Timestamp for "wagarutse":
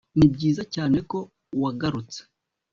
1.61-2.19